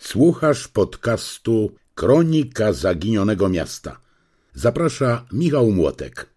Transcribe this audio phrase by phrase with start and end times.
[0.00, 4.00] Słuchasz podcastu Kronika Zaginionego Miasta.
[4.54, 6.34] Zaprasza Michał Młotek.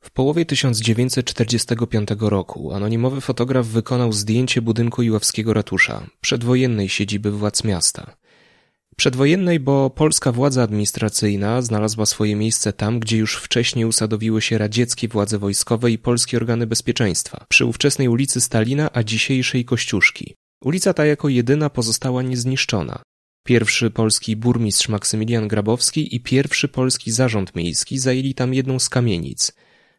[0.00, 8.16] W połowie 1945 roku anonimowy fotograf wykonał zdjęcie budynku Iławskiego Ratusza, przedwojennej siedziby władz miasta.
[8.96, 15.08] Przedwojennej, bo polska władza administracyjna znalazła swoje miejsce tam, gdzie już wcześniej usadowiły się radzieckie
[15.08, 20.34] władze wojskowe i polskie organy bezpieczeństwa, przy ówczesnej ulicy Stalina, a dzisiejszej Kościuszki.
[20.64, 23.02] Ulica ta jako jedyna pozostała niezniszczona.
[23.44, 29.52] Pierwszy polski burmistrz Maksymilian Grabowski i pierwszy polski zarząd miejski zajęli tam jedną z kamienic.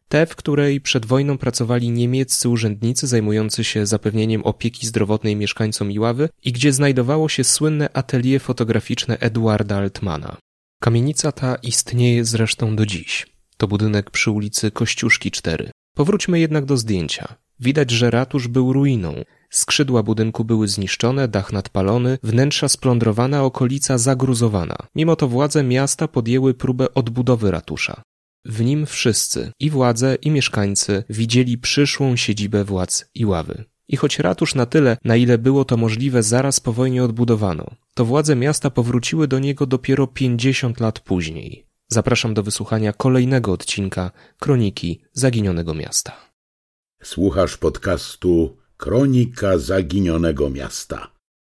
[0.08, 6.30] Tę, w której przed wojną pracowali niemieccy urzędnicy zajmujący się zapewnieniem opieki zdrowotnej mieszkańcom Iławy
[6.44, 10.38] i gdzie znajdowało się słynne atelier fotograficzne Eduarda Altmana.
[10.82, 13.28] Kamienica ta istnieje zresztą do dziś.
[13.58, 15.72] To budynek przy ulicy Kościuszki 4.
[15.96, 17.36] Powróćmy jednak do zdjęcia.
[17.60, 19.16] Widać, że ratusz był ruiną.
[19.50, 24.76] Skrzydła budynku były zniszczone, dach nadpalony, wnętrza splądrowane, okolica zagruzowana.
[24.96, 28.02] Mimo to władze miasta podjęły próbę odbudowy ratusza.
[28.46, 33.64] W nim wszyscy, i władze, i mieszkańcy, widzieli przyszłą siedzibę władz Iławy.
[33.88, 38.06] I choć ratusz na tyle, na ile było to możliwe, zaraz po wojnie odbudowano, to
[38.06, 41.66] władze miasta powróciły do niego dopiero 50 lat później.
[41.88, 46.29] Zapraszam do wysłuchania kolejnego odcinka Kroniki Zaginionego Miasta.
[47.04, 51.12] Słuchasz podcastu Kronika Zaginionego Miasta.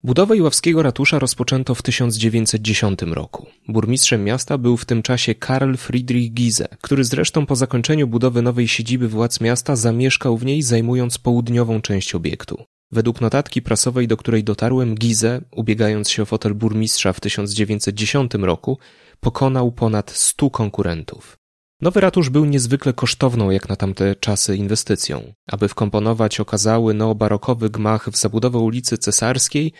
[0.04, 3.46] Budowę Iławskiego ratusza rozpoczęto w 1910 roku.
[3.68, 8.68] Burmistrzem miasta był w tym czasie Karl Friedrich Gize, który zresztą po zakończeniu budowy nowej
[8.68, 12.64] siedziby władz miasta zamieszkał w niej, zajmując południową część obiektu.
[12.92, 18.78] Według notatki prasowej, do której dotarłem, Gize, ubiegając się o fotel burmistrza w 1910 roku,
[19.20, 21.41] pokonał ponad 100 konkurentów.
[21.82, 25.34] Nowy ratusz był niezwykle kosztowną jak na tamte czasy inwestycją.
[25.52, 29.74] Aby wkomponować okazały neobarokowy gmach w zabudowę ulicy Cesarskiej,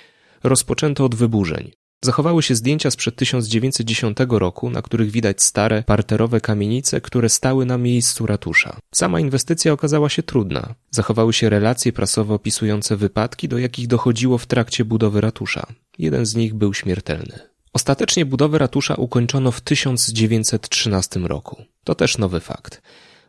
[0.44, 1.72] rozpoczęto od wyburzeń.
[2.04, 7.78] Zachowały się zdjęcia sprzed 1910 roku, na których widać stare, parterowe kamienice, które stały na
[7.78, 8.78] miejscu ratusza.
[8.94, 10.76] Sama inwestycja okazała się trudna.
[10.92, 15.66] Zachowały się relacje prasowe opisujące wypadki, do jakich dochodziło w trakcie budowy ratusza.
[15.98, 17.51] Jeden z nich był śmiertelny.
[17.74, 21.64] Ostatecznie budowę ratusza ukończono w 1913 roku.
[21.84, 22.82] To też nowy fakt.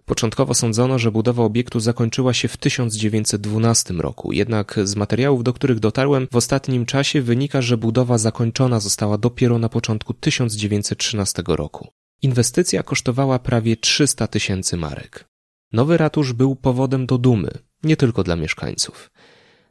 [0.04, 5.80] Początkowo sądzono, że budowa obiektu zakończyła się w 1912 roku, jednak z materiałów, do których
[5.80, 11.88] dotarłem w ostatnim czasie wynika, że budowa zakończona została dopiero na początku 1913 roku.
[12.22, 15.24] Inwestycja kosztowała prawie 300 tysięcy marek.
[15.72, 17.50] Nowy ratusz był powodem do dumy,
[17.84, 19.10] nie tylko dla mieszkańców.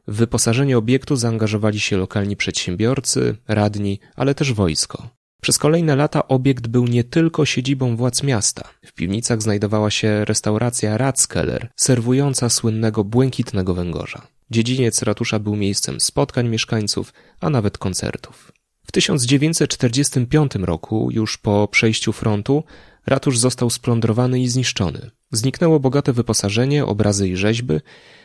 [0.08, 5.08] W wyposażenie obiektu zaangażowali się lokalni przedsiębiorcy, radni, ale też wojsko.
[5.42, 8.68] Przez kolejne lata obiekt był nie tylko siedzibą władz miasta.
[8.84, 14.26] W piwnicach znajdowała się restauracja Ratskeller, serwująca słynnego błękitnego węgorza.
[14.50, 18.52] Dziedziniec ratusza był miejscem spotkań mieszkańców, a nawet koncertów.
[18.86, 22.64] W 1945 roku, już po przejściu frontu,
[23.06, 25.10] ratusz został splądrowany i zniszczony.
[25.30, 27.74] Zniknęło bogate wyposażenie, obrazy i rzeźby,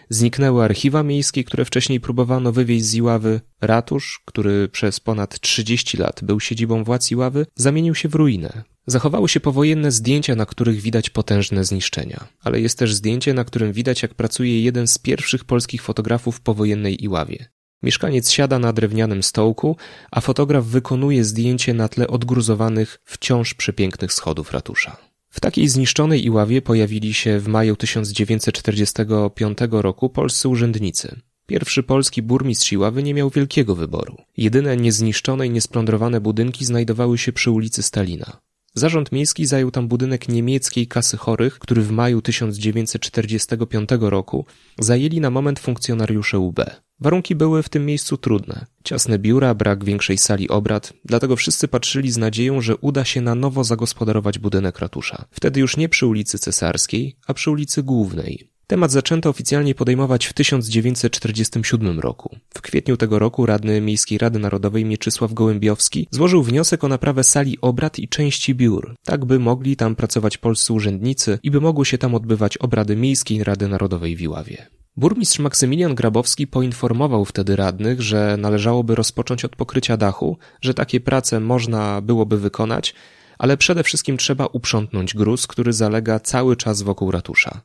[0.09, 3.41] Zniknęły archiwa miejskie, które wcześniej próbowano wywieźć z Iławy.
[3.61, 8.63] Ratusz, który przez ponad 30 lat był siedzibą władz Iławy, zamienił się w ruinę.
[8.85, 12.27] Zachowały się powojenne zdjęcia, na których widać potężne zniszczenia.
[12.43, 17.03] Ale jest też zdjęcie, na którym widać, jak pracuje jeden z pierwszych polskich fotografów powojennej
[17.03, 17.45] Iławie.
[17.83, 19.77] Mieszkaniec siada na drewnianym stołku,
[20.11, 25.06] a fotograf wykonuje zdjęcie na tle odgruzowanych, wciąż przepięknych schodów ratusza.
[25.37, 31.19] W takiej zniszczonej Iławie pojawili się w maju 1945 roku polscy urzędnicy.
[31.45, 34.17] Pierwszy polski burmistrz Iławy nie miał wielkiego wyboru.
[34.37, 38.37] Jedyne niezniszczone i niesplądrowane budynki znajdowały się przy ulicy Stalina.
[38.73, 44.45] Zarząd miejski zajął tam budynek niemieckiej kasy chorych, który w maju 1945 roku
[44.79, 46.59] zajęli na moment funkcjonariusze UB.
[46.99, 48.65] Warunki były w tym miejscu trudne.
[48.83, 53.35] Ciasne biura, brak większej sali obrad, dlatego wszyscy patrzyli z nadzieją, że uda się na
[53.35, 55.25] nowo zagospodarować budynek ratusza.
[55.31, 58.49] Wtedy już nie przy ulicy Cesarskiej, a przy ulicy Głównej.
[58.67, 62.35] Temat zaczęto oficjalnie podejmować w 1947 roku.
[62.53, 67.57] W kwietniu tego roku radny Miejskiej Rady Narodowej Mieczysław Gołębiowski złożył wniosek o naprawę sali
[67.61, 71.97] obrad i części biur, tak by mogli tam pracować polscy urzędnicy i by mogły się
[71.97, 74.76] tam odbywać obrady Miejskiej Rady Narodowej w Iławie.
[74.97, 81.39] Burmistrz Maksymilian Grabowski poinformował wtedy radnych, że należałoby rozpocząć od pokrycia dachu, że takie prace
[81.39, 82.95] można byłoby wykonać,
[83.37, 87.61] ale przede wszystkim trzeba uprzątnąć gruz, który zalega cały czas wokół ratusza.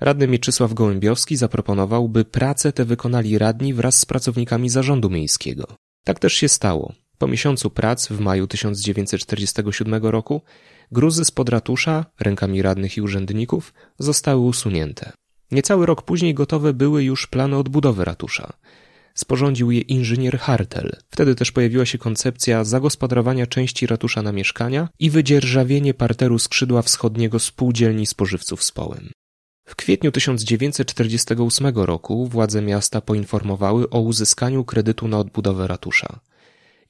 [0.00, 5.66] Radny Mieczysław Gołębiowski zaproponował, by pracę te wykonali radni wraz z pracownikami zarządu miejskiego.
[6.04, 6.92] Tak też się stało.
[7.18, 10.42] Po miesiącu prac w maju 1947 roku
[10.92, 15.12] gruzy spod ratusza, rękami radnych i urzędników, zostały usunięte.
[15.52, 18.52] Niecały rok później gotowe były już plany odbudowy ratusza.
[19.14, 20.96] Sporządził je inżynier Hartel.
[21.10, 27.38] Wtedy też pojawiła się koncepcja zagospodarowania części ratusza na mieszkania i wydzierżawienie parteru skrzydła wschodniego
[27.38, 29.10] spółdzielni spożywców z Połem.
[29.68, 36.20] W kwietniu 1948 roku władze miasta poinformowały o uzyskaniu kredytu na odbudowę ratusza.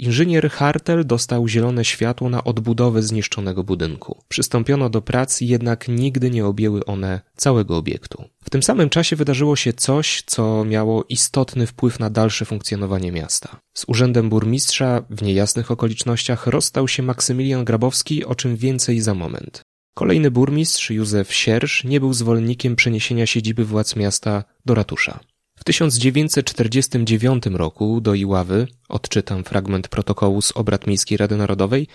[0.02, 4.22] Inżynier Hartel dostał zielone światło na odbudowę zniszczonego budynku.
[4.28, 8.25] Przystąpiono do prac, jednak nigdy nie objęły one całego obiektu.
[8.44, 13.60] W tym samym czasie wydarzyło się coś, co miało istotny wpływ na dalsze funkcjonowanie miasta.
[13.75, 19.62] Z urzędem burmistrza w niejasnych okolicznościach rozstał się Maksymilian Grabowski, o czym więcej za moment.
[19.94, 25.20] Kolejny burmistrz, Józef Sierż, nie był zwolennikiem przeniesienia siedziby władz miasta do ratusza.
[25.62, 31.88] W 1949 roku do Iławy, odczytam fragment protokołu z obrad Miejskiej Rady Narodowej,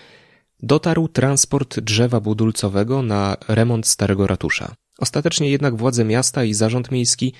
[0.62, 4.74] dotarł transport drzewa budulcowego na remont starego ratusza.
[4.98, 7.32] Ostatecznie jednak władze miasta i zarząd miejski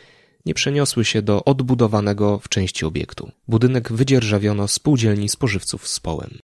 [0.46, 3.30] nie przeniosły się do odbudowanego w części obiektu.
[3.48, 6.38] Budynek wydzierżawiono spółdzielni spożywców z Połem.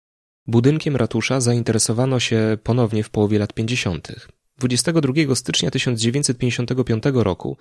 [0.47, 4.13] Budynkiem ratusza zainteresowano się ponownie w połowie lat 50.
[4.59, 7.57] 22 stycznia 1955 roku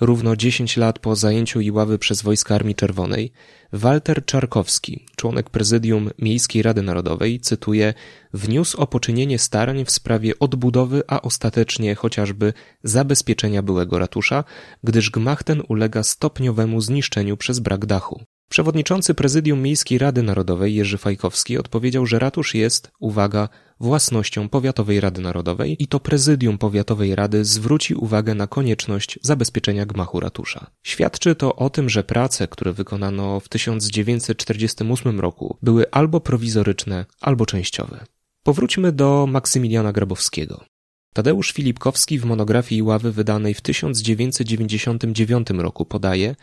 [0.00, 3.32] równo 10 lat po zajęciu Iławy przez wojska Armii Czerwonej,
[3.72, 7.94] Walter Czarkowski, członek prezydium Miejskiej Rady Narodowej, cytuję,
[8.32, 12.52] wniósł o poczynienie starań w sprawie odbudowy, a ostatecznie chociażby
[12.82, 14.44] zabezpieczenia byłego ratusza,
[14.84, 18.24] gdyż gmach ten ulega stopniowemu zniszczeniu przez brak dachu.
[18.48, 23.48] Przewodniczący Prezydium Miejskiej Rady Narodowej Jerzy Fajkowski odpowiedział, że ratusz jest, uwaga,
[23.80, 30.20] własnością Powiatowej Rady Narodowej i to Prezydium Powiatowej Rady zwróci uwagę na konieczność zabezpieczenia gmachu
[30.20, 30.70] ratusza.
[30.82, 37.46] Świadczy to o tym, że prace, które wykonano w 1948 roku były albo prowizoryczne, albo
[37.46, 38.04] częściowe.
[38.42, 40.64] Powróćmy do Maksymiliana Grabowskiego.
[41.12, 46.34] Tadeusz Filipkowski w monografii Ławy wydanej w 1999 roku podaje,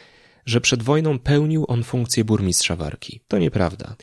[0.46, 3.22] że przed wojną pełnił on funkcję burmistrza Warki.
[3.28, 3.96] To nieprawda.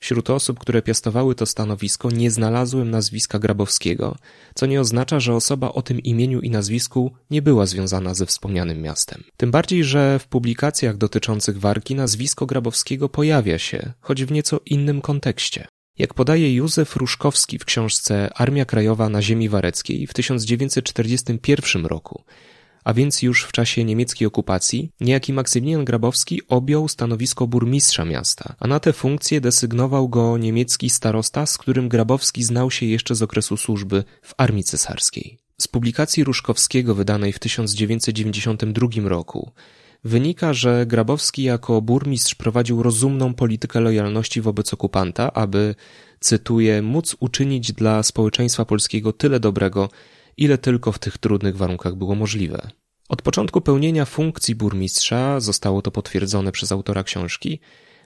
[0.00, 4.16] Wśród osób, które piastowały to stanowisko, nie znalazłem nazwiska Grabowskiego,
[4.54, 8.82] co nie oznacza, że osoba o tym imieniu i nazwisku nie była związana ze wspomnianym
[8.82, 9.24] miastem.
[9.36, 15.00] Tym bardziej, że w publikacjach dotyczących Warki nazwisko Grabowskiego pojawia się, choć w nieco innym
[15.00, 15.66] kontekście.
[15.98, 22.24] Jak podaje Józef Ruszkowski w książce Armia Krajowa na ziemi wareckiej w 1941 roku,
[22.86, 28.66] a więc już w czasie niemieckiej okupacji, niejaki Maksymilian Grabowski objął stanowisko burmistrza miasta, a
[28.66, 33.56] na tę funkcję desygnował go niemiecki starosta, z którym Grabowski znał się jeszcze z okresu
[33.56, 35.38] służby w armii cesarskiej.
[35.60, 39.52] Z publikacji Ruszkowskiego wydanej w 1992 roku
[40.04, 45.74] wynika, że Grabowski jako burmistrz prowadził rozumną politykę lojalności wobec okupanta, aby,
[46.20, 49.88] cytuję, móc uczynić dla społeczeństwa polskiego tyle dobrego,
[50.36, 52.70] ile tylko w tych trudnych warunkach było możliwe.
[53.08, 57.60] Od początku pełnienia funkcji burmistrza, zostało to potwierdzone przez autora książki,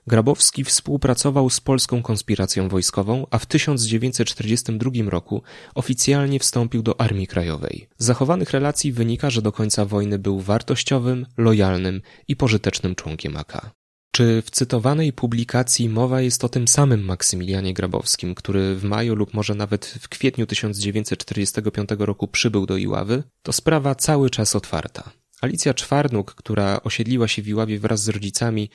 [0.06, 5.42] Grabowski współpracował z polską konspiracją wojskową, a w 1942 roku
[5.74, 7.88] oficjalnie wstąpił do Armii Krajowej.
[7.98, 13.70] Z zachowanych relacji wynika, że do końca wojny był wartościowym, lojalnym i pożytecznym członkiem AK.
[14.12, 19.34] Czy w cytowanej publikacji mowa jest o tym samym Maksymilianie Grabowskim, który w maju lub
[19.34, 23.22] może nawet w kwietniu 1945 roku przybył do Iławy?
[23.42, 25.10] To sprawa cały czas otwarta.
[25.40, 28.70] Alicja Czwarnuk, która osiedliła się w Iławie wraz z rodzicami,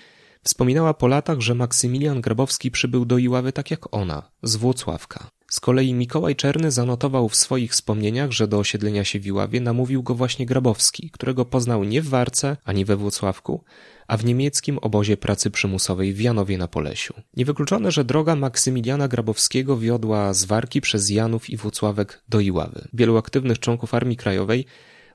[0.45, 5.29] wspominała po latach, że Maksymilian Grabowski przybył do Iławy tak jak ona, z Włocławka.
[5.51, 10.03] Z kolei Mikołaj Czerny zanotował w swoich wspomnieniach, że do osiedlenia się w Iławie namówił
[10.03, 13.63] go właśnie Grabowski, którego poznał nie w Warce ani we Włocławku,
[14.07, 17.13] a w niemieckim obozie pracy przymusowej w Janowie na Polesiu.
[17.37, 22.87] Niewykluczone, że droga Maksymiliana Grabowskiego wiodła z Warki przez Janów i Włocławek do Iławy.
[22.93, 24.65] Wielu aktywnych członków Armii Krajowej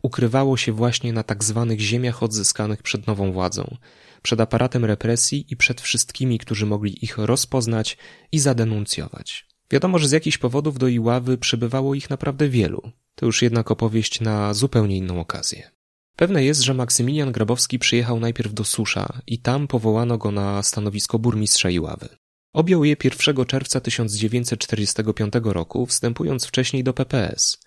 [0.02, 3.76] ukrywało się właśnie na tak zwanych ziemiach odzyskanych przed nową władzą,
[4.22, 7.96] przed aparatem represji i przed wszystkimi, którzy mogli ich rozpoznać
[8.32, 9.46] i zadenuncjować.
[9.70, 12.92] Wiadomo, że z jakichś powodów do Iławy przybywało ich naprawdę wielu.
[13.14, 15.70] To już jednak opowieść na zupełnie inną okazję.
[16.16, 21.18] Pewne jest, że Maksymilian Grabowski przyjechał najpierw do Susza i tam powołano go na stanowisko
[21.18, 22.08] burmistrza Iławy.
[22.52, 27.58] Objął je 1 czerwca 1945 roku, wstępując wcześniej do PPS.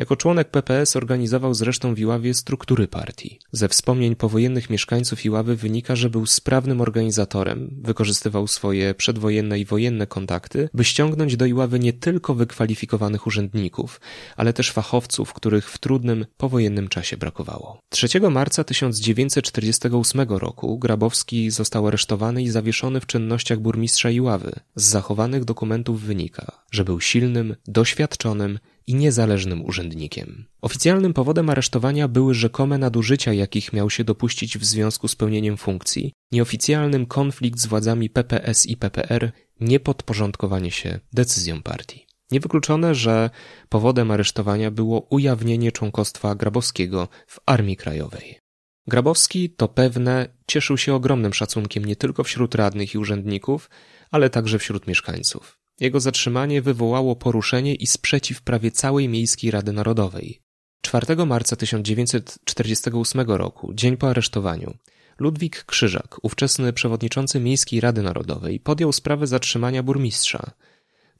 [0.00, 3.38] Jako członek PPS organizował zresztą w Iławie struktury partii.
[3.52, 10.06] Ze wspomnień powojennych mieszkańców Iławy wynika, że był sprawnym organizatorem, wykorzystywał swoje przedwojenne i wojenne
[10.06, 14.00] kontakty, by ściągnąć do Iławy nie tylko wykwalifikowanych urzędników,
[14.36, 17.80] ale też fachowców, których w trudnym powojennym czasie brakowało.
[17.88, 24.52] 3 marca 1948 roku Grabowski został aresztowany i zawieszony w czynnościach burmistrza Iławy.
[24.74, 28.58] Z zachowanych dokumentów wynika, że był silnym, doświadczonym
[28.90, 30.44] i niezależnym urzędnikiem.
[30.60, 36.12] Oficjalnym powodem aresztowania były rzekome nadużycia, jakich miał się dopuścić w związku z pełnieniem funkcji,
[36.32, 42.06] nieoficjalnym konflikt z władzami PPS i PPR, niepodporządkowanie się decyzjom partii.
[42.30, 43.30] Niewykluczone, że
[43.68, 48.38] powodem aresztowania było ujawnienie członkostwa Grabowskiego w Armii Krajowej.
[48.86, 53.70] Grabowski, to pewne, cieszył się ogromnym szacunkiem nie tylko wśród radnych i urzędników,
[54.10, 55.59] ale także wśród mieszkańców.
[55.80, 60.40] Jego zatrzymanie wywołało poruszenie i sprzeciw prawie całej Miejskiej Rady Narodowej.
[60.80, 64.74] 4 marca 1948 roku, dzień po aresztowaniu,
[65.18, 70.50] Ludwik Krzyżak, ówczesny przewodniczący Miejskiej Rady Narodowej, podjął sprawę zatrzymania burmistrza.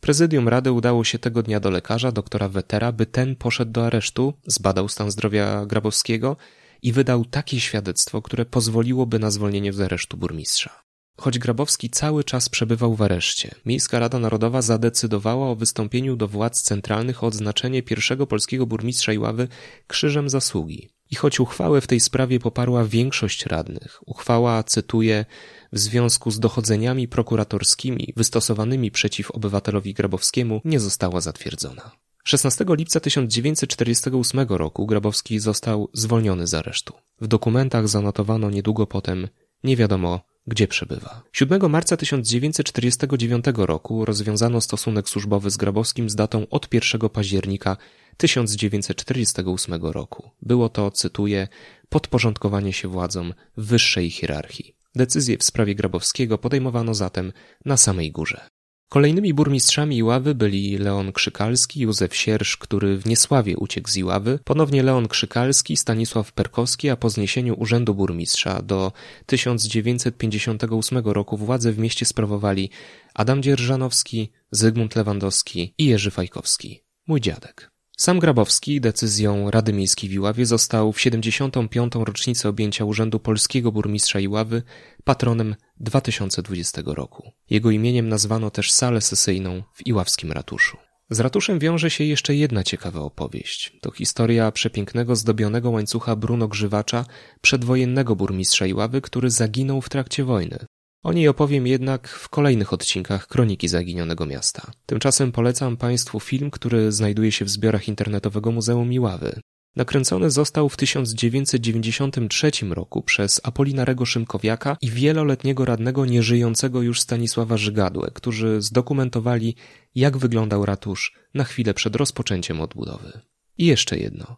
[0.01, 4.35] Prezydium Rady udało się tego dnia do lekarza, doktora Wetera, by ten poszedł do aresztu,
[4.47, 6.37] zbadał stan zdrowia Grabowskiego
[6.83, 10.90] i wydał takie świadectwo, które pozwoliłoby na zwolnienie z aresztu burmistrza.
[11.21, 16.63] Choć Grabowski cały czas przebywał w areszcie, Miejska Rada Narodowa zadecydowała o wystąpieniu do władz
[16.63, 19.49] centralnych o odznaczenie pierwszego polskiego burmistrza Iławy
[19.87, 20.89] Krzyżem Zasługi.
[21.11, 25.25] I choć uchwałę w tej sprawie poparła większość radnych, uchwała, cytuję,
[25.73, 31.91] w związku z dochodzeniami prokuratorskimi wystosowanymi przeciw obywatelowi Grabowskiemu nie została zatwierdzona.
[32.25, 36.95] 16 lipca 1948 roku Grabowski został zwolniony z aresztu.
[37.21, 39.29] W dokumentach zanotowano niedługo potem
[39.65, 41.23] nie wiadomo gdzie przebywa.
[41.33, 47.77] 7 marca 1949 roku rozwiązano stosunek służbowy z Grabowskim z datą od 1 października
[48.17, 50.31] 1948 roku.
[50.43, 51.49] Było to, cytuję,
[51.89, 54.75] podporządkowanie się władzom wyższej hierarchii.
[54.95, 57.33] Decyzje w sprawie Grabowskiego podejmowano zatem
[57.65, 58.49] na samej górze.
[58.93, 64.83] Kolejnymi burmistrzami Iławy byli Leon Krzykalski, Józef Sierż, który w niesławie uciekł z Iławy, ponownie
[64.83, 68.93] Leon Krzykalski, Stanisław Perkowski, a po zniesieniu urzędu burmistrza do
[69.27, 72.71] 1958 roku władzę w mieście sprawowali
[73.15, 77.70] Adam Dzierżanowski, Zygmunt Lewandowski i Jerzy Fajkowski, mój dziadek.
[78.01, 81.93] Sam Grabowski decyzją Rady Miejskiej w Iławie został w 75.
[81.95, 84.63] rocznicę objęcia urzędu polskiego burmistrza Iławy
[85.05, 87.31] patronem 2020 roku.
[87.51, 90.77] Jego imieniem nazwano też salę sesyjną w Iławskim ratuszu.
[91.11, 93.73] Z ratuszem wiąże się jeszcze jedna ciekawa opowieść.
[93.83, 97.05] To historia przepięknego zdobionego łańcucha Bruno Grzywacza,
[97.41, 100.59] przedwojennego burmistrza Iławy, który zaginął w trakcie wojny.
[101.03, 104.73] O niej opowiem jednak w kolejnych odcinkach Kroniki Zaginionego Miasta.
[104.87, 109.41] Tymczasem polecam Państwu film, który znajduje się w zbiorach internetowego Muzeum Iławy.
[109.77, 118.11] Nakręcony został w 1993 roku przez Apolinarego Szymkowiaka i wieloletniego radnego nieżyjącego już Stanisława Żygadłę,
[118.15, 119.57] którzy zdokumentowali,
[119.95, 123.21] jak wyglądał ratusz na chwilę przed rozpoczęciem odbudowy.
[123.59, 124.37] I jeszcze jedno.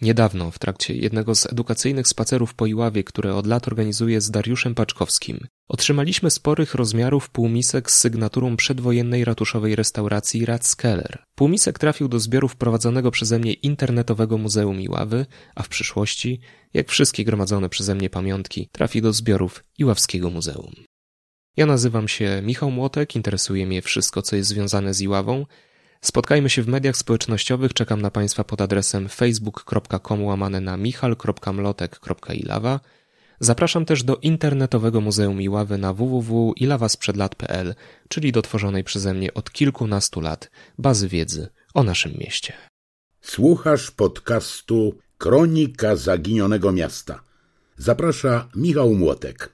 [0.00, 4.74] Niedawno, w trakcie jednego z edukacyjnych spacerów po Iławie, które od lat organizuję z Dariuszem
[4.74, 11.22] Paczkowskim, otrzymaliśmy sporych rozmiarów półmisek z sygnaturą przedwojennej ratuszowej restauracji Ratskeller.
[11.34, 16.40] Półmisek trafił do zbiorów prowadzonego przeze mnie internetowego Muzeum Iławy, a w przyszłości,
[16.74, 20.74] jak wszystkie gromadzone przeze mnie pamiątki, trafi do zbiorów Iławskiego Muzeum.
[21.56, 25.46] Ja nazywam się Michał Młotek, interesuje mnie wszystko, co jest związane z Iławą,
[26.06, 27.74] Spotkajmy się w mediach społecznościowych.
[27.74, 32.80] Czekam na Państwa pod adresem facebook.com łamane na michal.mlotek.ilawa.
[33.40, 37.74] Zapraszam też do internetowego Muzeum Iławy na www.ilawasprzedlat.pl,
[38.08, 42.52] czyli do tworzonej przeze mnie od kilkunastu lat bazy wiedzy o naszym mieście.
[43.20, 47.20] Słuchasz podcastu Kronika Zaginionego Miasta.
[47.76, 49.50] Zaprasza Michał Młotek.